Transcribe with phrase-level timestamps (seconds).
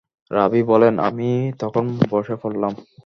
[0.31, 1.29] রাবী বলেন, আমি
[1.59, 2.73] তখন বসে পড়লাম।